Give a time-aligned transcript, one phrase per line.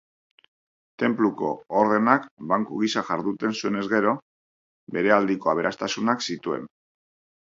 [1.01, 1.49] Tenpluko
[1.81, 4.13] ordenak banku gisa jarduten zuenez gero,
[4.97, 6.65] berealdiko aberastasunak zituen.